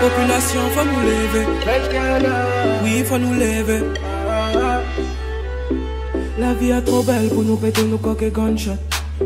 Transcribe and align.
Population, 0.00 0.60
faut 0.74 0.84
nous 0.84 1.00
lever. 1.00 1.46
Oui, 2.82 3.04
faut 3.04 3.18
nous 3.18 3.34
lever. 3.34 3.82
La 6.38 6.54
vie 6.54 6.70
est 6.70 6.82
trop 6.82 7.02
belle 7.02 7.28
pour 7.28 7.42
nous 7.42 7.56
péter 7.56 7.82
nos 7.82 7.98
coques 7.98 8.22
et 8.22 8.30
gunshot. 8.30 8.72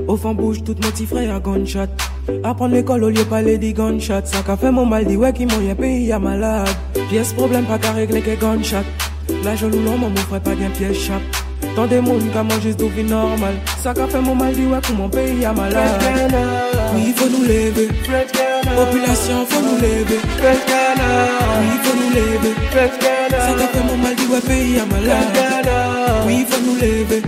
Au 0.08 0.16
fond 0.16 0.34
bouge 0.34 0.64
tout 0.64 0.74
mon 0.82 0.90
petit 0.90 1.06
frère 1.06 1.36
à 1.36 1.40
gunshot. 1.40 1.88
Apprendre 2.42 2.74
l'école 2.74 3.04
au 3.04 3.08
lieu 3.10 3.16
de 3.16 3.24
parler 3.24 3.58
des 3.58 3.72
gunshots. 3.72 4.24
Ça 4.24 4.42
qu'a 4.44 4.56
fait 4.56 4.70
mon 4.70 4.86
mal 4.86 5.04
dit 5.04 5.16
ouais 5.16 5.32
qui 5.32 5.46
m'ont 5.46 5.60
y'a 5.60 5.74
pays 5.74 6.06
y'a 6.06 6.18
malade. 6.18 6.68
Pièce 7.10 7.32
problème 7.32 7.64
pas 7.64 7.78
qu'à 7.78 7.92
régler 7.92 8.22
que 8.22 8.34
gunshot. 8.34 8.84
La 9.44 9.56
jolie 9.56 9.78
non, 9.78 9.98
mon 9.98 10.14
frère 10.16 10.40
pas 10.40 10.54
bien 10.54 10.70
pièce 10.70 10.98
chape. 10.98 11.41
Tant 11.74 11.86
des 11.86 12.00
monde 12.00 12.30
qu'à 12.32 12.42
moi 12.42 12.56
juste 12.62 12.82
vie 12.82 13.02
normal. 13.04 13.54
Ça 13.82 13.94
qu'a 13.94 14.06
fait 14.06 14.20
mon 14.20 14.34
mal 14.34 14.52
dit 14.52 14.66
ouais 14.66 14.80
pour 14.82 14.94
mon 14.94 15.08
pays 15.08 15.38
y'a 15.40 15.52
malade. 15.52 16.02
Oui, 16.94 17.04
il 17.08 17.14
faut 17.14 17.28
nous 17.30 17.42
lever. 17.44 17.88
Population, 18.76 19.46
faut 19.48 19.62
nous 19.62 19.76
lever. 19.76 20.20
Oui, 20.22 21.68
il 21.72 21.80
faut 21.82 21.96
nous 21.96 22.10
lever. 22.10 22.54
Ça 23.30 23.52
qu'a 23.58 23.68
fait 23.68 23.84
mon 23.86 23.96
mal 23.96 24.14
dit 24.14 24.26
ouais 24.26 24.40
pays 24.40 24.72
y'a 24.72 24.84
malade. 24.84 25.28
Oui, 26.26 26.34
il 26.40 26.46
faut 26.46 26.60
nous 26.62 26.74
lever. 26.74 27.22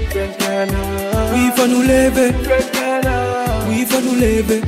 Oui, 1.33 1.41
il 1.47 1.53
faut 1.57 1.67
nous 1.67 1.83
lever. 1.83 2.31
Oui, 3.69 3.77
il 3.79 3.87
faut 3.87 4.01
nous 4.03 4.15
lever. 4.15 4.61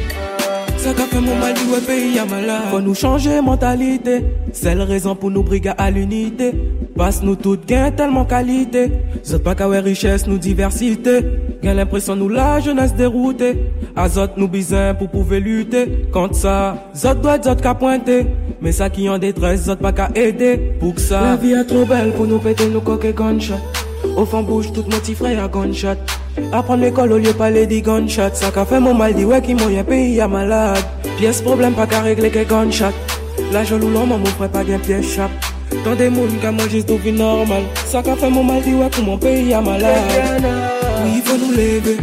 Ça 0.86 0.94
qu'a 0.94 1.02
fait 1.02 1.20
mon 1.20 1.34
mal 1.34 1.52
ouais 1.52 1.80
pays 1.84 2.14
y'a 2.14 2.24
malade. 2.24 2.70
Faut 2.70 2.80
nous 2.80 2.94
changer 2.94 3.40
mentalité. 3.40 4.24
C'est 4.52 4.76
la 4.76 4.84
raison 4.84 5.16
pour 5.16 5.32
nous 5.32 5.42
briguer 5.42 5.72
à 5.76 5.90
l'unité. 5.90 6.52
Passe 6.96 7.24
nous 7.24 7.34
toutes 7.34 7.66
gain 7.66 7.90
tellement 7.90 8.24
qualité. 8.24 8.92
Zot 9.24 9.40
pas 9.40 9.56
qu'à 9.56 9.66
richesse, 9.66 10.28
nous 10.28 10.38
diversité. 10.38 11.22
Gain 11.60 11.74
l'impression 11.74 12.14
nous 12.14 12.28
la 12.28 12.60
jeunesse 12.60 12.94
déroutée. 12.94 13.56
Azot 13.96 14.28
nous 14.36 14.46
besoin 14.46 14.94
pour 14.94 15.08
pouvoir 15.08 15.40
lutter. 15.40 16.06
Contre 16.12 16.36
ça, 16.36 16.76
zot 16.94 17.14
doit 17.14 17.42
zot 17.42 17.56
qu'à 17.56 17.74
pointer. 17.74 18.24
Mais 18.62 18.70
ça 18.70 18.88
qui 18.88 19.08
en 19.08 19.18
détresse, 19.18 19.64
zot 19.64 19.74
pas 19.74 19.90
qu'à 19.90 20.10
aider. 20.14 20.76
Pour 20.78 20.94
que 20.94 21.00
ça, 21.00 21.20
la 21.20 21.34
vie 21.34 21.54
est 21.54 21.64
trop 21.64 21.84
belle 21.84 22.12
pour 22.12 22.28
nous 22.28 22.38
péter 22.38 22.68
nos 22.68 22.80
coques 22.80 23.06
et 23.06 23.12
gunshot. 23.12 23.54
Au 24.16 24.24
fond 24.24 24.44
bouge 24.44 24.72
tout 24.72 24.84
mon 24.84 24.98
petit 24.98 25.16
frère 25.16 25.42
à 25.42 25.48
gunshot. 25.48 25.96
Apprendre 26.52 26.82
l'école 26.82 27.12
au 27.12 27.18
lieu 27.18 27.24
de 27.24 27.32
parler 27.32 27.66
des 27.66 27.82
gunshots. 27.82 28.34
Ça 28.34 28.50
qu'a 28.50 28.64
fait 28.64 28.80
mon 28.80 28.94
mal 28.94 29.14
dit 29.14 29.24
ouais 29.24 29.40
qui 29.40 29.54
m'ont 29.54 29.82
pays 29.84 30.14
y'a 30.14 30.28
malade. 30.28 30.78
Pièce 31.18 31.40
problème 31.42 31.72
pas 31.72 31.86
qu'à 31.86 32.00
régler 32.00 32.30
que 32.30 32.44
gunshot. 32.44 32.92
La 33.52 33.64
jaloux 33.64 33.90
l'homme 33.90 34.10
mon 34.10 34.24
frère 34.24 34.50
pas 34.50 34.64
bien 34.64 34.78
pièce 34.78 35.14
chape. 35.14 35.30
Tant 35.84 35.94
des 35.94 36.08
monde 36.08 36.30
qu'à 36.40 36.52
moi 36.52 36.68
juste 36.68 36.90
vie 36.90 37.12
normal. 37.12 37.62
Ça 37.86 38.02
qu'a 38.02 38.16
fait 38.16 38.30
mon 38.30 38.42
mal 38.42 38.62
dit 38.62 38.74
ouais 38.74 38.88
pour 38.90 39.04
mon 39.04 39.18
pays 39.18 39.46
y'a 39.46 39.60
malade. 39.60 39.94
Oui, 41.04 41.22
faut 41.24 41.36
nous 41.36 41.52
lever. 41.52 41.96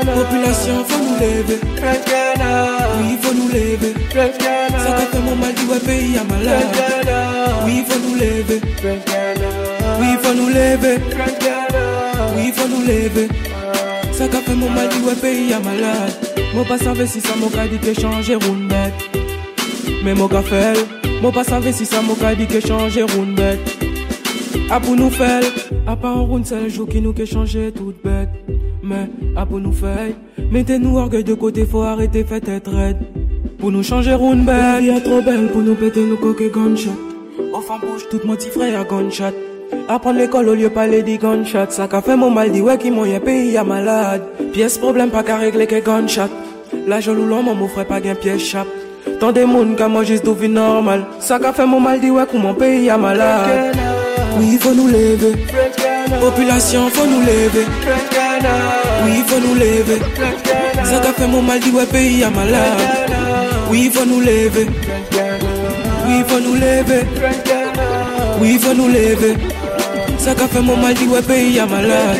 Population, 0.00 0.84
faut 0.86 1.02
nous 1.02 1.14
lever. 1.14 1.60
Oui, 2.98 3.18
faut 3.22 3.34
nous 3.34 3.48
lever. 3.48 3.94
Ça 4.12 4.90
qu'a 4.92 5.06
fait 5.06 5.22
mon 5.24 5.36
mal 5.36 5.52
dit 5.54 5.66
ouais 5.66 5.78
y'a 6.14 6.24
malade. 6.24 6.66
Oui, 7.64 7.84
faut 7.88 7.98
nous 7.98 8.14
lever. 8.14 8.60
Oui, 10.00 10.08
faut 10.22 10.34
nous 10.34 10.48
lever. 10.48 10.98
Oui, 12.34 12.44
il 12.46 12.52
faut 12.52 12.68
nous 12.68 12.80
lever. 12.80 13.28
Ça 14.12 14.28
qu'a 14.28 14.38
fait 14.38 14.54
mon 14.54 14.70
mal 14.70 14.88
dit 14.88 15.06
ouais 15.06 15.14
pays 15.14 15.50
y'a 15.50 15.60
malade. 15.60 16.14
Moi 16.54 16.64
pas 16.64 16.78
savais 16.78 17.06
si 17.06 17.20
ça 17.20 17.34
m'a 17.36 17.66
dit 17.66 17.78
que 17.78 17.92
changer 17.92 18.34
round 18.34 18.68
bête. 18.68 18.94
Mais 20.02 20.14
mon 20.14 20.26
gars 20.26 20.42
fait, 20.42 20.74
moi 21.20 21.30
pas 21.30 21.44
savais 21.44 21.72
si 21.72 21.84
ça 21.84 22.00
m'a 22.00 22.34
dit 22.34 22.46
que 22.46 22.60
changer 22.60 23.02
round 23.02 23.34
bête. 23.34 23.76
A 24.70 24.80
pour 24.80 24.96
nous 24.96 25.10
faire, 25.10 25.42
à 25.86 25.96
pas 25.96 26.08
un 26.08 26.20
round 26.22 26.46
c'est 26.46 26.60
le 26.60 26.68
jour 26.70 26.88
qui 26.88 27.02
nous 27.02 27.12
que 27.12 27.26
changer 27.26 27.72
toute 27.72 28.02
bête. 28.02 28.30
Mais 28.82 29.10
à 29.36 29.44
pour 29.44 29.60
nous 29.60 29.72
faire, 29.72 30.14
mettez-nous 30.50 30.96
orgueil 30.96 31.24
de 31.24 31.34
côté, 31.34 31.66
faut 31.66 31.82
arrêter, 31.82 32.24
faites 32.24 32.48
être 32.48 32.70
raide. 32.72 32.98
Pour 33.58 33.70
nous 33.70 33.82
changer. 33.82 34.16
La 34.46 34.80
vie 34.80 34.88
est 34.88 35.00
trop 35.00 35.20
belle 35.20 35.48
pour 35.48 35.60
nous 35.60 35.74
péter 35.74 36.06
nos 36.06 36.16
coques 36.16 36.40
et 36.40 36.50
gunshot. 36.50 36.90
Au 37.52 37.60
fond 37.60 37.78
bouge 37.78 38.06
tout 38.10 38.20
mon 38.24 38.34
petit 38.36 38.48
frère 38.48 38.80
à 38.80 38.84
gunshot. 38.84 39.34
Apprendre 39.88 40.18
l'école 40.18 40.48
au 40.48 40.54
lieu 40.54 40.70
parler 40.70 41.02
des 41.02 41.18
gunshots. 41.18 41.70
Ça 41.70 41.86
qu'a 41.86 42.02
fait 42.02 42.16
mon 42.16 42.30
mal 42.30 42.50
dit 42.50 42.60
ouais 42.60 42.76
qui 42.78 42.90
m'ont 42.90 43.04
pays 43.20 43.52
y'a 43.52 43.64
malade. 43.64 44.22
Pièce 44.52 44.78
problème 44.78 45.10
pas 45.10 45.22
qu'à 45.22 45.36
régler 45.36 45.66
que 45.66 45.80
gunshot. 45.80 46.30
La 46.86 47.00
jaloux 47.00 47.26
l'homme 47.26 47.54
mon 47.56 47.68
frère 47.68 47.86
pas 47.86 48.00
gain 48.00 48.14
pièce 48.14 48.42
chape. 48.42 48.66
Tant 49.20 49.32
des 49.32 49.44
monde 49.44 49.76
qu'à 49.76 49.88
moi 49.88 50.02
juste 50.02 50.26
vie 50.28 50.48
normal. 50.48 51.04
Ça 51.20 51.38
qu'a 51.38 51.52
fait 51.52 51.66
mon 51.66 51.80
mal 51.80 52.00
dit 52.00 52.10
ouais 52.10 52.26
pour 52.26 52.40
mon 52.40 52.54
pays 52.54 52.84
y'a 52.84 52.96
malade. 52.96 53.76
Oui, 54.38 54.58
faut 54.60 54.74
nous 54.74 54.88
lever. 54.88 55.34
Population, 56.20 56.88
faut 56.88 57.06
nous 57.06 57.20
lever. 57.20 57.66
Oui, 59.04 59.22
faut 59.26 59.40
nous 59.40 59.54
lever. 59.54 60.00
Ça 60.84 60.98
qu'a 60.98 61.12
fait 61.12 61.26
mon 61.26 61.42
mal 61.42 61.60
dit 61.60 61.70
ouais 61.70 61.86
pays 61.86 62.18
y'a 62.18 62.30
malade. 62.30 62.80
Oui, 63.70 63.90
faut 63.92 64.04
nous 64.04 64.20
lever. 64.20 64.66
Oui, 66.06 66.22
faut 66.26 66.40
nous 66.40 66.54
lever. 66.54 67.02
Oui, 68.40 68.58
faut 68.58 68.74
nous 68.74 68.88
lever. 68.88 69.34
Ça 70.26 70.34
qu'a 70.34 70.60
mon 70.60 70.76
mal 70.76 70.92
dit 70.92 71.06
ouais 71.06 71.22
pays 71.22 71.52
y'a 71.52 71.66
malade. 71.66 72.18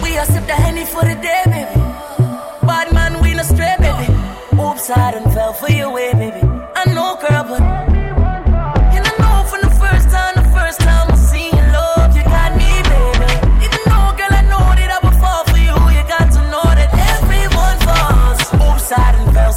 We 0.00 0.16
a 0.16 0.24
sip 0.26 0.46
the 0.46 0.52
henny 0.52 0.84
for 0.84 1.02
the 1.02 1.16
day, 1.16 1.42
baby. 1.46 1.82
Bad 2.62 2.92
man, 2.92 3.20
we 3.20 3.34
no 3.34 3.42
stray, 3.42 3.74
baby. 3.80 4.06
Oops, 4.62 4.90
I 4.90 5.10
done 5.10 5.32
fell 5.32 5.52
for 5.52 5.68
your 5.68 5.92
way, 5.92 6.12
baby. 6.12 6.46
I 6.76 6.94
know, 6.94 7.18
girl, 7.20 7.46
but. 7.48 7.67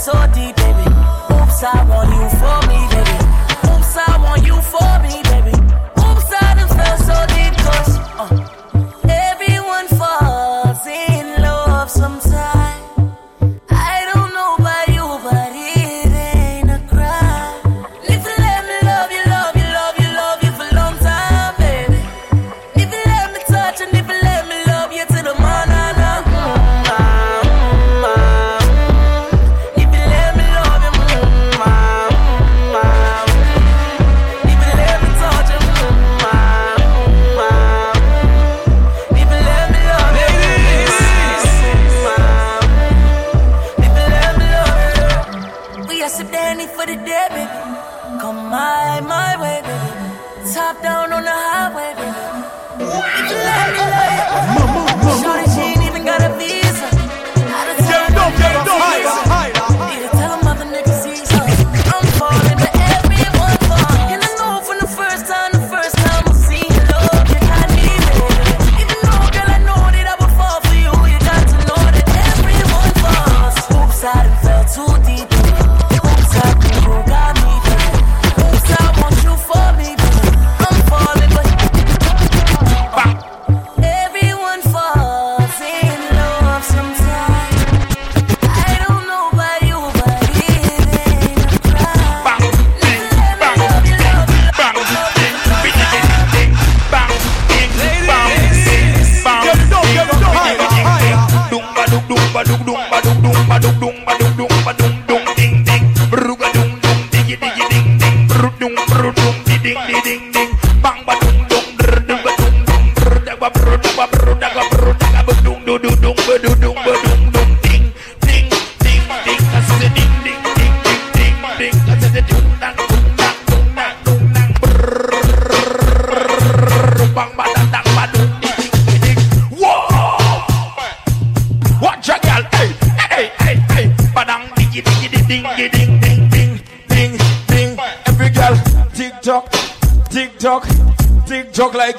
So 0.01 0.13
deep, 0.33 0.55
baby. 0.55 0.89
Oops, 1.29 1.61
I 1.61 1.85
want 1.87 2.09
you 2.09 2.25
for 2.41 2.57
me, 2.65 2.79
baby. 2.89 3.17
Oops, 3.69 3.97
I 3.97 4.17
want 4.23 4.41
you 4.47 4.59
for 4.59 4.97
me, 5.03 5.21
baby. 5.21 5.30
Day, 47.05 47.27
baby. 47.29 48.19
Come 48.21 48.49
my 48.49 49.01
my 49.01 49.35
way, 49.41 49.61
baby. 49.67 50.53
Top 50.53 50.81
down 50.81 51.13
on 51.13 51.23
the 51.23 51.31
highway, 51.31 51.93
baby. 51.99 52.21
If 52.83 53.29
you 53.31 53.37
let 53.37 53.67
me 53.73 53.79
love 53.93 55.50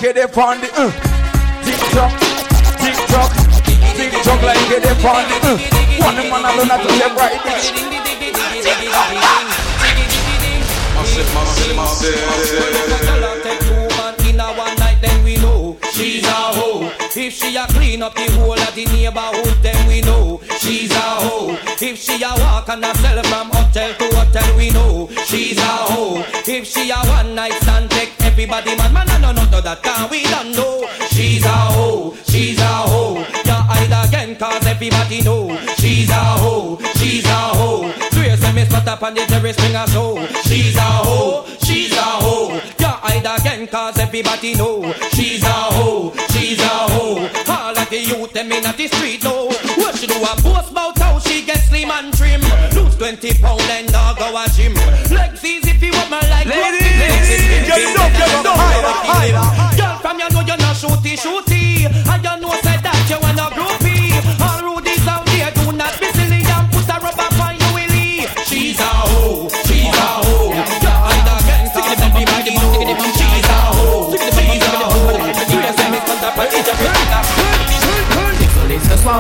it 0.05 0.17
upon 0.17 0.61
the 0.61 0.67
uh. 0.75 0.91
TikTok, 1.63 2.11
TikTok, 2.83 3.31
TikTok 3.95 4.43
like 4.43 4.71
it 4.71 4.85
upon 4.91 5.23
the 5.31 5.37
uh. 5.47 5.59
One 6.03 6.17
man 6.17 6.43
alone 6.43 6.71
at 6.71 6.83
the 6.83 6.89
right 7.15 7.39
Massive, 10.95 11.35
massive, 11.35 11.77
massive. 11.77 12.19
In 14.29 14.41
a 14.41 14.47
one 14.55 14.77
night, 14.77 14.99
then 15.01 15.25
we 15.25 15.37
know 15.37 15.77
she's 15.93 16.25
a 16.25 16.31
hoe. 16.31 16.91
If 17.15 17.33
she 17.35 17.57
a 17.57 17.67
clean 17.69 18.03
up 18.03 18.15
the 18.15 18.31
whole 18.33 18.53
of 18.53 18.75
the 18.75 18.85
neighborhood, 18.87 19.63
then 19.63 19.87
we 19.87 20.01
know 20.01 20.41
she's 20.59 20.91
a 20.91 21.01
hoe. 21.01 21.57
If 21.81 21.99
she 21.99 22.23
a 22.23 22.31
walk 22.39 22.69
a 22.69 22.95
sell 22.99 23.23
from 23.25 23.51
hotel 23.51 23.95
to 23.95 24.17
hotel, 24.17 24.57
we 24.57 24.71
know 24.71 25.09
she's 25.27 25.59
a 25.59 25.63
hoe. 25.63 26.25
If 26.47 26.67
she 26.67 26.91
a 26.91 26.97
one 26.97 27.35
night 27.35 27.53
stand, 27.63 27.91
take 27.91 28.22
everybody 28.33 28.75
man, 28.77 28.93
man, 28.95 29.07
no, 29.21 29.31
no, 29.31 29.45
no, 29.45 29.61
that 29.61 29.83
can 29.83 30.09
we 30.09 30.25
don't 30.25 30.53
know. 30.57 30.89
She's 31.13 31.45
a 31.45 31.53
hoe, 31.77 32.17
she's 32.25 32.59
a 32.59 32.65
hoe. 32.65 33.21
Yeah, 33.45 33.63
hide 33.69 34.09
again, 34.09 34.37
cause 34.37 34.67
everybody 34.67 35.21
know 35.21 35.55
she's 35.77 36.09
a 36.09 36.25
hoe, 36.41 36.79
she's 36.97 37.27
a 37.27 37.41
hoe. 37.53 37.93
Three 38.11 38.33
me 38.55 38.65
spot 38.65 38.89
up 38.89 39.03
on 39.03 39.15
the 39.15 39.21
terrace, 39.27 39.57
bring 39.57 39.77
a 39.77 39.87
show. 39.89 40.17
She's 40.49 40.77
a 40.77 40.81
hoe, 40.81 41.45
she's 41.63 41.93
a 41.93 42.09
hoe. 42.25 42.61
Yeah, 42.81 42.97
hide 43.05 43.41
again, 43.41 43.67
cause 43.69 43.99
everybody 43.99 44.55
know 44.55 44.93
she's 45.13 45.45
a 45.45 45.53
hoe, 45.77 46.13
she's 46.33 46.59
a 46.59 46.75
hoe. 46.89 47.29
All 47.53 47.77
of 47.77 47.91
the 47.91 48.01
youth, 48.01 48.33
them 48.33 48.51
in 48.51 48.63
the 48.63 48.89
street 48.89 49.23
know. 49.25 49.49
What 49.77 49.97
she 49.97 50.07
do 50.07 50.17
a 50.17 50.33
post 50.41 50.73
about 50.73 50.99
how 50.99 51.19
she 51.19 51.45
gets 51.45 51.69
slim 51.69 51.91
and 51.91 52.17
trim. 52.17 52.41
Lose 52.75 52.97
20 52.97 53.35
pound 53.43 53.61
and 53.77 53.93
dog 53.93 54.17
go 54.17 54.35
a 54.35 54.49
gym. 54.57 54.75
Legs 55.13 55.45
easy 55.45 55.62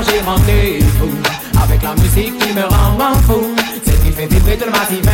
Ce 0.00 0.10
j'ai 0.10 0.20
rendez-vous 0.20 1.12
Avec 1.62 1.82
la 1.82 1.94
musique 1.94 2.38
qui 2.38 2.52
me 2.54 2.62
rend 2.62 2.92
m'en 2.96 3.14
fou. 3.26 3.54
Celle 3.84 3.98
qui 4.00 4.10
fait 4.10 4.26
vibrer 4.26 4.56
tout 4.56 4.64
le 4.64 4.70
massif 4.70 5.04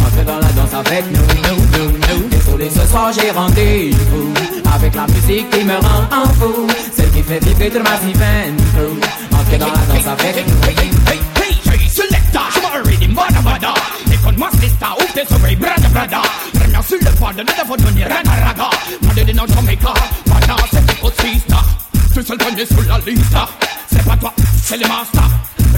Entre 0.00 0.24
dans 0.26 0.38
la 0.40 0.48
danse 0.48 0.74
avec 0.74 1.04
nous, 1.12 1.20
nous, 1.20 1.62
nous, 1.78 1.92
nous. 1.92 2.28
Désolé, 2.28 2.68
ce 2.68 2.84
soir 2.90 3.12
j'ai 3.12 3.30
rendez-vous. 3.30 4.34
Avec 4.74 4.94
la 4.96 5.06
musique 5.06 5.48
qui 5.50 5.64
me 5.64 5.74
rend 5.74 6.02
en 6.10 6.28
fou. 6.34 6.66
Celle 6.92 7.10
qui 7.10 7.22
fait 7.22 7.38
vibrer 7.44 7.70
tout 7.70 7.78
le 7.78 7.84
massif 7.84 8.16
Entre 9.32 9.58
dans 9.58 9.66
la 9.66 9.94
danse 9.94 10.18
avec 10.18 10.46
nous 10.48 10.68
Hey, 10.68 10.90
hey, 11.06 11.72
hey, 11.72 11.88
selecta, 11.88 12.40
je 12.52 13.40
bada 13.42 13.74
Écoute-moi, 14.12 14.48
sister, 14.60 14.86
ouvre 14.98 15.12
tes 15.14 15.34
oreilles, 15.34 15.56
brada 15.56 15.88
brada 15.88 16.22
Reviens 16.54 16.82
sur 16.82 16.98
le 16.98 17.12
pas 17.20 17.32
de 17.32 17.42
devant 17.42 17.76
devenir 17.76 18.08
raga 18.08 18.46
raga 18.46 18.70
Pas 19.06 19.14
de 19.14 19.54
Jamaica, 19.54 19.94
bada, 20.26 20.56
c'est 20.72 20.86
du 20.86 21.30
sister 21.30 21.56
Tu 22.12 22.22
seul 22.24 22.38
premier 22.38 22.66
sur 22.66 22.82
la 22.88 22.98
liste 22.98 23.36
C'est 23.92 24.04
pas 24.04 24.16
toi, 24.16 24.32
c'est 24.64 24.76
le 24.76 24.88
master 24.88 25.22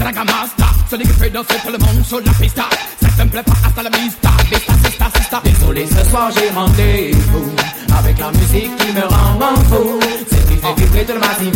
Raga 0.01 0.23
master, 0.23 0.73
celui 0.89 1.03
qui 1.03 1.13
fait 1.13 1.29
danser 1.29 1.55
tout 1.63 1.71
le 1.71 1.77
monde 1.77 2.03
sur 2.03 2.19
la 2.21 2.31
pista. 2.31 2.63
Ça 2.99 3.23
te 3.23 3.29
plaît 3.29 3.43
pas, 3.43 3.53
hasta 3.63 3.83
la 3.83 3.89
vista. 3.91 4.29
Vista, 4.49 4.73
sista, 4.83 5.05
sista 5.15 5.41
Désolé, 5.43 5.85
ce 5.85 6.09
soir 6.09 6.31
j'ai 6.35 6.49
rendez-vous 6.49 7.51
Avec 7.97 8.17
la 8.17 8.31
musique 8.31 8.75
qui 8.77 8.91
me 8.93 9.01
rend 9.01 9.37
m'en 9.39 9.55
fou. 9.69 9.99
Celle 10.27 10.45
qui 10.45 10.55
fait 10.55 10.73
vibrer 10.75 11.05
tout 11.05 11.13
le 11.13 11.19
massif 11.19 11.53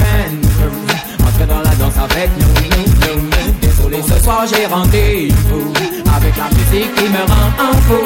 Entre 1.26 1.48
dans 1.48 1.62
la 1.62 1.76
danse 1.76 1.98
avec 1.98 2.30
nous, 2.38 2.46
nous, 2.78 3.22
nous, 3.24 3.54
Désolé, 3.60 4.02
ce 4.08 4.24
soir 4.24 4.46
j'ai 4.46 4.68
rendez-vous 4.68 5.74
Avec 6.16 6.38
la 6.38 6.50
musique 6.56 6.94
qui 6.96 7.10
me 7.10 7.22
rend 7.26 7.50
en 7.60 7.74
fou. 7.82 7.98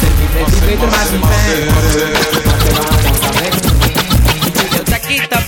Celle 0.00 0.10
qui 0.10 0.26
fait 0.32 0.46
vibrer 0.54 0.76
tout 0.76 0.86
le 0.86 0.90
massif 0.90 1.20
Entre 2.46 2.74
dans 2.78 2.82
la 2.82 3.02
danse 3.02 3.36
avec 3.36 3.64
nous 3.64 3.70
Jack 4.86 5.02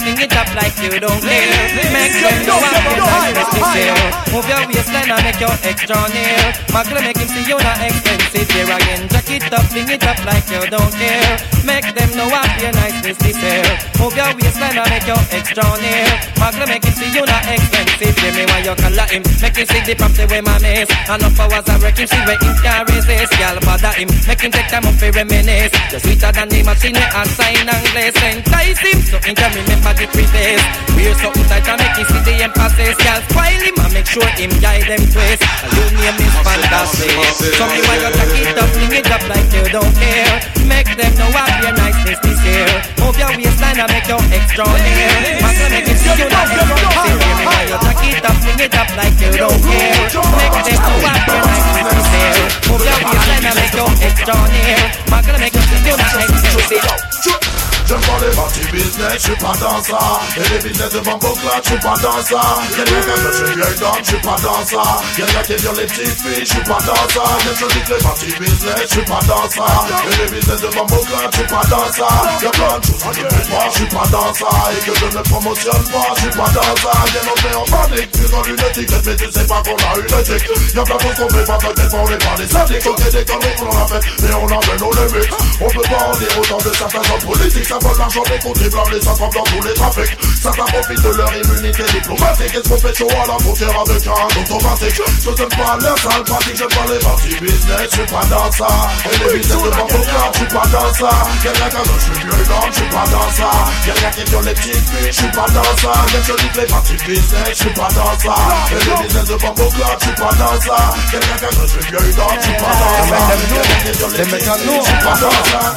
it 0.07 0.33
it 0.33 0.35
up 0.35 0.49
like 0.55 0.75
you 0.83 0.99
don't 0.99 1.21
care. 1.23 1.93
Make 1.93 2.15
them 2.19 2.39
know 2.47 2.59
I'm 2.59 2.87
your 2.97 3.07
nice 3.07 3.51
to 3.55 3.61
share. 3.75 4.09
Move 4.33 4.49
your 4.49 4.63
waistline 4.67 5.11
and 5.11 5.23
make 5.23 5.41
your 5.41 5.55
extra 5.63 5.99
near. 6.15 6.43
Magle 6.75 7.01
make 7.03 7.19
him 7.19 7.29
see 7.29 7.45
you 7.47 7.59
not 7.59 7.79
expensive 7.79 8.49
here 8.51 8.71
again. 8.71 9.09
Jack 9.09 9.31
it 9.31 9.53
up, 9.53 9.65
fling 9.71 9.89
it 9.89 10.05
up 10.07 10.19
like 10.25 10.47
you 10.51 10.63
don't 10.67 10.93
care. 10.99 11.35
Make 11.63 11.89
them 11.95 12.11
know 12.19 12.27
I'm 12.27 12.51
your 12.59 12.73
nice 12.75 12.99
to 13.03 13.13
share. 13.15 13.73
Move 14.01 14.17
your 14.17 14.31
waistline 14.35 14.79
and 14.79 14.91
make 14.91 15.07
your 15.07 15.23
extra 15.31 15.67
near. 15.79 16.11
Magle 16.41 16.67
make 16.67 16.85
him 16.85 16.95
see 16.99 17.11
you 17.15 17.25
not 17.27 17.45
expensive. 17.47 18.17
Give 18.19 18.35
me 18.35 18.45
why 18.51 18.61
you 18.67 18.75
color 18.75 19.07
him. 19.13 19.23
Make 19.39 19.57
him 19.57 19.67
see 19.71 19.83
the 19.87 19.95
property 19.95 20.27
where 20.27 20.43
my 20.43 20.59
miss. 20.59 20.91
Enough 21.07 21.39
hours 21.39 21.69
I 21.69 21.79
wreck 21.79 21.99
him, 21.99 22.07
see 22.09 22.23
where 22.27 22.41
him 22.41 22.55
can 22.59 22.83
resist. 22.91 23.33
Girl 23.39 23.59
bother 23.63 23.95
him, 23.95 24.09
make 24.27 24.43
him 24.43 24.51
take 24.51 24.69
time 24.69 24.87
off 24.87 24.99
to 24.99 25.11
reminisce. 25.13 25.73
You're 25.91 26.03
sweeter 26.03 26.33
than 26.33 26.49
the 26.49 26.61
machine 26.63 26.97
eh, 26.97 27.19
and 27.21 27.31
sign 27.31 27.69
and 27.69 27.85
glaze. 27.93 28.17
Entice 28.19 28.81
him 28.83 28.99
so 29.07 29.17
he 29.23 29.33
can 29.35 29.51
remember 29.55 29.92
the 29.97 30.07
preface. 30.09 30.63
Wear 30.97 31.15
something 31.19 31.47
tight 31.49 31.67
and 31.69 31.79
make 31.81 31.97
him 31.97 32.07
see 32.07 32.23
the 32.25 32.35
emphasis. 32.45 32.97
Girl 33.01 33.21
spoil 33.29 33.61
him 33.63 33.77
and 33.81 33.93
make 33.93 34.09
sure 34.09 34.29
him 34.39 34.53
guide 34.61 34.87
them 34.89 35.03
twist. 35.09 35.43
And 35.65 35.73
your 35.73 35.91
name 35.97 36.19
is 36.21 36.35
fantastic. 36.45 37.13
So 37.37 37.65
me 37.69 37.81
why 37.85 37.97
you 38.01 38.11
take 38.13 38.37
it 38.43 38.59
up, 38.59 38.69
fling 38.73 38.95
it 38.95 39.11
up 39.11 39.23
like 39.29 39.49
you 39.53 39.65
don't 39.73 39.95
care. 39.97 40.35
Make 40.65 40.91
them 40.97 41.13
know 41.19 41.31
I'm 41.33 41.63
your 41.63 41.75
niceness 41.77 42.21
this 42.23 42.41
year. 42.45 42.69
Move 43.03 43.17
your 43.19 43.33
waistline 43.37 43.79
and 43.81 43.91
make 43.93 44.09
your 44.09 44.23
extra 44.33 44.65
near. 44.65 45.43
Man, 45.43 45.53
so 45.57 45.67
make 45.69 45.87
him 45.89 45.97
see 45.99 46.15
you 46.17 46.29
not 46.31 46.49
expensive. 46.49 47.19
Me 47.23 47.45
why 47.45 47.63
you 47.69 47.79
take 47.83 48.05
it 48.17 48.25
up, 48.25 48.37
fling 48.41 48.61
it 48.63 48.75
up 48.77 48.89
like 48.97 49.17
you 49.21 49.31
don't 49.37 49.61
care. 49.61 49.97
Make 50.39 50.57
them 50.63 50.81
know 50.81 50.99
I'm 51.03 51.21
your 51.27 51.41
niceness 51.43 51.89
this 51.93 52.09
year. 52.13 52.37
Move 52.71 52.85
your 52.87 52.99
waistline 53.03 53.45
and 53.45 53.57
make 53.57 53.75
your 53.77 53.91
extra 54.01 54.37
near. 54.55 54.81
Man, 55.11 55.21
so 55.25 55.33
make 55.37 55.55
him 55.55 55.65
see 55.69 55.83
you 55.85 55.97
not 55.97 56.15
expensive. 56.23 57.43
J'aime 57.87 58.01
pas 58.01 58.19
les 58.23 58.33
parties 58.53 58.73
business, 58.73 59.15
j'suis 59.19 59.37
pas 59.37 59.53
dans 59.61 59.83
ça 59.83 60.21
Et 60.37 60.41
les 60.41 60.69
business 60.69 60.93
de 60.93 61.01
bambou 61.01 61.35
là, 61.45 61.61
j'suis 61.63 61.79
pas 61.79 61.95
dans 61.97 62.23
ça 62.23 62.41
Y'a 62.77 62.85
des 62.85 62.93
gars 62.93 63.15
que 63.15 63.33
je 63.33 63.45
vieille 63.45 63.79
dame, 63.81 64.03
j'suis 64.03 64.17
pas 64.19 64.37
dans 64.43 64.65
ça 64.65 64.83
gars 65.19 65.43
qui 65.43 65.55
violent 65.57 65.79
les 65.79 65.87
petites 65.87 66.21
filles, 66.21 66.45
j'suis 66.45 66.65
pas 66.65 66.79
dans 66.85 67.09
ça 67.09 67.25
Même 67.45 67.57
je 67.59 67.67
dis 67.67 67.83
que 67.83 67.95
les 67.95 68.03
parties 68.03 68.35
business, 68.39 68.81
j'suis 68.91 69.05
pas 69.05 69.21
dans 69.27 69.49
ça 69.49 69.67
Et 70.05 70.23
les 70.23 70.31
business 70.31 70.61
de 70.61 70.69
bambou 70.69 71.01
là, 71.11 71.31
j'suis 71.33 71.47
pas 71.47 71.65
dans 71.71 71.93
ça 71.93 72.09
Y'a 72.43 72.51
plein 72.51 72.79
de 72.79 72.85
choses 72.85 73.03
que 73.03 73.15
je 73.15 73.21
fais 73.23 73.51
pas, 73.51 73.69
j'suis 73.73 73.87
pas 73.87 74.07
dans 74.11 74.35
ça 74.35 74.51
Et 74.73 74.81
que 74.85 74.95
je 74.99 75.07
ne 75.07 75.23
promotionne 75.23 75.85
pas, 75.89 76.09
j'suis 76.17 76.31
pas 76.31 76.51
dans 76.53 76.77
ça 76.77 76.93
Bien 77.13 77.23
on 77.33 77.37
fait 77.41 77.57
en 77.57 77.65
panique, 77.65 78.31
dans 78.31 78.45
une 78.45 78.61
étiquette 78.61 79.07
Mais 79.07 79.17
tu 79.17 79.33
sais 79.33 79.47
pas 79.47 79.63
qu'on 79.65 79.77
a 79.77 79.97
une 79.97 80.21
éthique 80.21 80.75
Y'a 80.75 80.83
plein 80.83 80.97
de 80.97 81.03
choses 81.03 81.17
qu'on 81.17 81.29
fait 81.29 81.45
pas, 81.45 81.59
peut-être 81.59 81.95
on 81.95 82.07
est 82.09 82.25
pas 82.25 82.37
des 82.37 82.49
sadiques 82.49 82.87
Ok 82.87 83.03
des 83.13 83.25
conneries 83.25 83.57
qu'on 83.57 83.69
en 83.69 83.85
a 83.85 83.87
fait, 83.89 84.03
mais 84.23 84.35
on 84.35 84.45
en 84.45 84.61
veut 84.61 84.79
nos 84.79 84.93
limites 84.93 85.33
On 85.61 85.69
peut 85.69 85.89
pas 85.89 86.05
en 86.05 86.17
dire 86.17 86.39
autant 86.39 86.59
de 86.59 86.75
certains 86.75 87.13
hommes 87.13 87.33
politiques 87.33 87.67
Ça 87.67 87.79
vole 87.81 87.99
l'argent 87.99 88.23
contribuables 88.43 88.97
et 88.97 89.01
ça 89.01 89.15
frappe 89.15 89.35
dans 89.35 89.45
tous 89.45 89.63
les 89.63 89.75
trafics 89.75 90.19
Certains 90.43 90.65
profitent 90.65 91.03
de 91.03 91.11
leur 91.17 91.33
immunité 91.35 91.83
diplomatique 91.95 92.55
Et 92.55 92.69
se 92.69 92.77
fait 92.77 92.95
chaud 92.95 93.09
à 93.11 93.27
la 93.27 93.39
frontière 93.39 93.75
avec 93.87 94.07
un 94.07 94.41
automatique 94.41 95.01
Je 95.23 95.31
t'aime 95.31 95.49
pas 95.49 95.79
leur 95.81 95.99
sale 95.99 96.25
pratique, 96.25 96.57
j'aime 96.57 96.69
pas 96.69 96.93
les 96.93 96.99
parties 96.99 97.37
business 97.41 97.89
J'suis 97.91 98.07
pas 98.07 98.25
dans 98.27 98.51
ça 98.53 98.69
Et 99.07 99.19
les 99.19 99.39
business 99.39 99.63
de 99.63 99.71
banque 99.71 99.91
j'suis 100.35 100.47
pas 100.47 100.67
dans 100.73 100.95
ça 100.95 101.11
Quelqu'un 101.43 101.69
qui 101.71 101.77
a 101.77 101.83
j'suis 101.99 102.19
vieux 102.23 102.45
d'homme, 102.45 102.71
j'suis 102.73 102.91
pas 102.91 103.07
dans 103.07 103.31
ça 103.31 103.51
Quelqu'un 103.85 104.11
qui 104.11 104.25
viole 104.31 104.45
les 104.45 104.55
petites 104.55 104.89
filles, 104.91 105.13
j'suis 105.13 105.33
pas 105.33 105.47
dans 105.55 105.77
ça 105.79 105.93
Même 106.13 106.23
je 106.27 106.33
dis 106.43 106.49
que 106.51 106.61
les 106.61 106.67
parties 106.67 106.97
business, 107.07 107.55
j'suis 107.55 107.71
pas 107.71 107.89
dans 107.95 108.19
ça 108.19 108.35
Et 108.71 108.75
les 108.75 109.07
business 109.07 109.25
de 109.25 109.37
banque 109.37 109.59
j'suis 109.59 110.15
pas 110.15 110.35
dans 110.35 110.61
ça 110.61 110.77
Quelqu'un 111.11 111.37
qui 111.39 111.45
a 111.45 111.67
j'suis 111.67 111.87
vieux 111.87 112.13
d'homme, 112.13 112.39
j'suis 112.41 112.59
pas 112.59 112.75
dans 112.75 113.07
ça 113.07 113.19
Quelqu'un 113.31 113.83
qui 113.87 113.97
viole 113.97 114.13
les 114.13 114.25
petites 114.25 114.53
filles, 114.53 114.81
j'suis 114.83 115.01
pas 115.05 115.17
dans 115.21 115.31
ça 115.31 115.73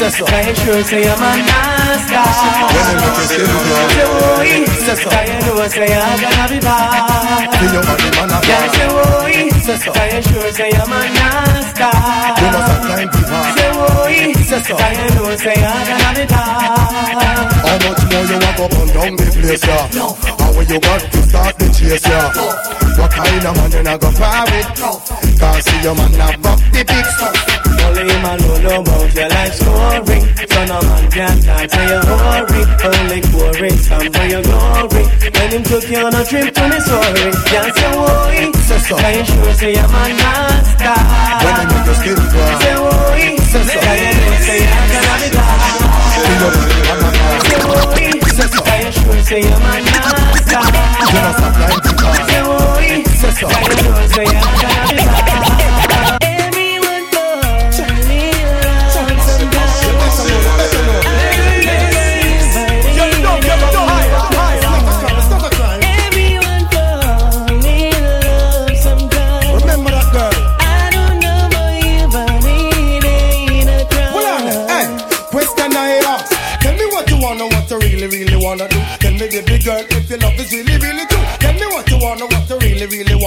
so 0.00 0.08
so 0.08 0.24
I 0.26 0.54
sure 0.54 0.82
i'm 6.02 6.20
gonna 6.20 6.48
be 6.48 6.60
you're 7.72 7.82
gonna 7.82 9.59
bad. 9.78 9.78
Girl 9.78 9.78
say 9.78 9.86
worry, 9.86 9.86
so 9.86 9.86
so 9.86 9.92
I 9.94 10.20
sure 10.20 10.50
say 10.50 10.70
I'm 10.72 10.92
a 10.92 11.00
nasty. 12.74 13.14
Say 13.56 13.70
worry, 13.76 14.34
so 14.34 14.58
so 14.58 14.74
I 14.76 14.94
know 15.14 15.36
say 15.36 15.54
I'm 15.54 15.86
gonna 15.86 16.10
be. 16.16 16.34
How 17.60 17.76
much 17.86 18.02
more 18.10 18.24
you 18.26 18.38
want 18.40 18.60
up 18.60 18.72
and 18.72 18.90
down 18.92 19.16
the 19.16 19.26
place, 19.30 19.64
yeah? 19.66 20.46
And 20.46 20.56
when 20.56 20.66
you 20.68 20.80
got 20.80 21.00
to 21.00 21.22
start 21.22 21.54
the 21.58 21.66
chase, 21.70 22.06
yeah? 22.06 22.32
What 22.98 23.10
kind 23.12 23.46
of 23.46 23.56
man 23.56 23.70
you 23.72 23.82
not 23.82 24.00
go 24.00 24.10
far 24.10 24.44
with? 24.50 24.68
Cause 25.38 25.64
see 25.64 25.82
your 25.82 25.94
man 25.94 26.12
have 26.14 26.46
up 26.46 26.58
the 26.72 26.82
big 26.84 27.06
stuff. 27.06 27.36
Only 27.80 28.02
him 28.12 28.24
alone 28.24 28.62
know 28.62 28.80
about 28.82 29.14
your 29.14 29.28
life 29.28 29.54
story. 29.54 30.18
So 30.50 30.60
no 30.66 30.78
man 30.82 31.10
can 31.10 31.40
talk 31.40 31.66
to 31.70 31.80
your 31.86 32.02
worry. 32.10 32.62
Only 32.84 33.20
quarry 33.30 33.70
some 33.78 34.10
for 34.12 34.26
your 34.26 34.42
glory. 34.42 35.04
When 35.32 35.48
him 35.52 35.62
took 35.62 35.88
you 35.88 35.98
on 36.04 36.14
a 36.14 36.24
trip 36.24 36.52
to 36.54 36.68
Missouri, 36.68 37.32
can't 37.46 37.74
say 37.74 37.96
why. 37.96 38.52
Can 38.90 39.18
you 39.18 39.24
sure 39.24 39.54
se 39.60 39.74
llama 39.74 40.08
nada. 40.08 40.62
Bueno, 41.42 41.64
nuestro 41.64 41.92
espiritual. 41.92 42.58
Se 42.62 42.74
voy, 42.76 43.36
se 43.66 43.78
cae 43.78 44.14
se 44.40 44.60
llama 44.60 44.86
Navidad. 45.02 45.58
Se 47.42 47.56
voy, 47.66 48.04
se 48.34 48.44
cae 48.62 48.88
se 49.22 49.42
llama 49.42 49.72
nada. 49.80 49.89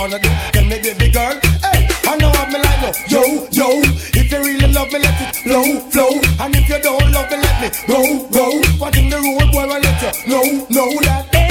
Wanna 0.03 0.19
do. 0.19 0.29
Tell 0.51 0.65
me, 0.65 0.81
baby 0.81 1.09
girl, 1.11 1.39
hey, 1.63 1.87
I 2.03 2.17
know 2.17 2.31
me 2.51 2.59
like, 2.59 2.81
no. 2.83 2.91
Yo, 3.07 3.23
yo, 3.51 3.67
if 4.13 4.31
you 4.31 4.39
really 4.39 4.67
love 4.73 4.91
me, 4.91 4.99
let 4.99 5.21
it 5.21 5.35
flow, 5.37 5.63
flow. 5.91 6.11
And 6.43 6.55
if 6.55 6.67
you 6.67 6.79
don't 6.81 7.11
love 7.13 7.31
me, 7.31 7.37
let 7.37 7.55
me 7.61 7.69
go, 7.87 8.27
go. 8.27 8.61
What 8.79 8.97
in 8.97 9.09
the 9.09 9.15
road, 9.15 9.51
boy, 9.53 9.61
I 9.61 9.79
let 9.79 10.01
you 10.03 10.29
know, 10.29 10.67
know 10.69 11.01
that. 11.03 11.42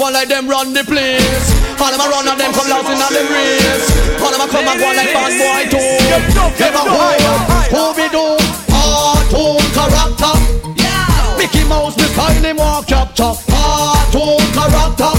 On. 0.00 0.02
All 0.02 0.02
you 0.02 0.02
see 0.02 0.02
them 0.02 0.02
a 0.02 0.02
go 0.02 0.10
like 0.10 0.28
them 0.28 0.48
run 0.48 0.72
the 0.72 0.84
place. 0.84 1.50
All 1.80 1.90
them 1.90 2.00
a 2.00 2.08
run 2.08 2.28
and 2.28 2.40
them 2.40 2.52
come 2.52 2.68
last 2.68 2.88
in 2.90 2.98
the 2.98 3.22
race. 3.30 4.20
All 4.20 4.30
them 4.30 4.40
a 4.40 4.48
come 4.48 4.66
and 4.66 4.80
go 4.80 4.88
like 4.90 5.12
bad 5.12 5.32
boy 5.38 5.62
too. 5.70 5.98
Them 6.58 6.74
a 6.74 6.82
who, 6.84 7.10
who 7.70 7.82
we 7.94 8.06
do? 8.08 8.24
Cartoon 8.70 9.62
character. 9.74 10.34
Mickey 11.38 11.64
Mouse, 11.68 11.96
me 11.96 12.04
style 12.04 12.42
him 12.42 12.56
walk 12.56 12.84
chapter. 12.86 13.32
Cartoon 13.46 14.42
character. 14.54 15.12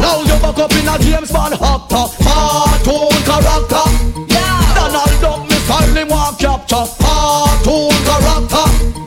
Now 0.00 0.20
you 0.22 0.36
back 0.40 0.58
up 0.58 0.72
in 0.72 0.88
a 0.88 0.98
James 0.98 1.30
Bond 1.32 1.54
actor. 1.54 2.06
Cartoon 2.22 3.16
character. 3.26 3.86
Donald 4.74 5.20
Duck, 5.20 5.40
me 5.48 5.56
style 5.66 5.94
him 5.94 6.08
walk 6.08 6.36
chapter. 6.38 6.84
Cartoon 6.98 7.92
character. 8.04 9.05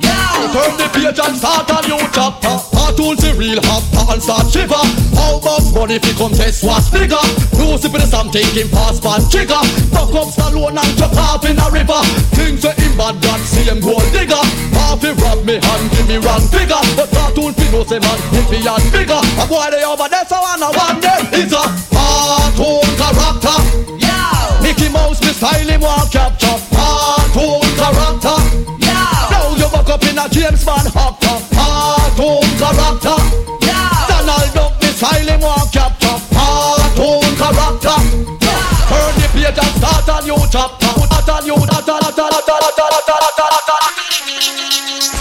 Turn 0.49 0.73
the 0.81 0.89
page 0.89 1.19
and 1.21 1.37
start 1.37 1.69
a 1.69 1.77
new 1.85 2.01
chapter. 2.09 2.57
Cartoon 2.73 3.15
the 3.21 3.37
real 3.37 3.61
hopper 3.69 4.13
and 4.13 4.21
start 4.21 4.49
shiver. 4.49 4.81
How 5.13 5.37
about 5.37 5.61
money 5.77 6.01
if 6.01 6.05
you 6.09 6.15
contest 6.17 6.63
what's 6.63 6.89
bigger? 6.89 7.21
With 7.79 7.85
the 7.85 8.01
something 8.09 8.41
in 8.57 8.65
pass 8.73 8.97
pan 8.97 9.21
trigger. 9.29 9.61
Fuck 9.93 10.09
up 10.17 10.33
Stallone 10.33 10.73
and 10.73 10.93
chop 10.97 11.13
off 11.21 11.45
in 11.45 11.53
a 11.53 11.69
river. 11.69 12.01
Things 12.33 12.65
are 12.65 12.73
in 12.81 12.97
bad 12.97 13.21
God, 13.21 13.39
see 13.45 13.69
him 13.69 13.79
gold 13.79 14.01
digger. 14.09 14.41
Half 14.73 15.05
he 15.05 15.13
rob 15.21 15.45
me 15.45 15.61
hand, 15.61 15.85
give 15.93 16.09
me 16.09 16.17
run 16.17 16.41
bigger. 16.49 16.81
But 16.97 17.13
cartoon 17.13 17.53
fi 17.53 17.65
know 17.69 17.85
say 17.85 18.01
man, 18.01 18.17
if 18.33 18.49
he 18.49 18.65
and 18.65 18.85
bigger. 18.89 19.21
A 19.21 19.45
boy 19.45 19.69
they 19.69 19.85
over 19.85 20.09
there, 20.09 20.25
so 20.25 20.41
I 20.41 20.57
know 20.57 20.73
one 20.73 20.97
day 20.97 21.45
is 21.45 21.53
a 21.53 21.61
cartoon 21.93 22.89
character. 22.97 23.57
Yeah. 24.01 24.65
Mickey 24.65 24.89
Mouse, 24.89 25.21
me 25.21 25.29
style 25.29 25.69
him 25.69 25.81
walk 25.85 26.09
capture. 26.09 26.78
A 30.19 30.29
James 30.29 30.63
Bond 30.65 30.87
actor. 30.87 31.37
Cartoon 31.55 32.43
character. 32.59 33.19
Donald 34.09 34.53
Duck, 34.53 34.81
me 34.81 34.87
style 34.91 35.27
him 35.27 35.39
walk 35.39 35.71
capture. 35.71 36.19
Cartoon 36.35 37.35
character. 37.39 37.97
Turn 38.89 39.13
the 39.15 39.27
page 39.33 39.59
and 39.59 39.73
start 39.79 40.09
a 40.09 40.25
new 40.25 40.41
chapter. 40.51 40.91
Start 41.07 41.29
a 41.29 41.45
new, 41.45 41.57
start 41.57 41.79
a, 41.79 41.83
start 41.83 42.03
a, 42.03 42.11
start 42.11 42.33
a, 42.33 42.41
start 42.43 42.63
a, 42.63 42.71
start 42.75 42.93
a, 42.93 43.01
start 43.05 43.23
a, 43.23 43.35
start 43.35 43.73
a. 45.15 45.18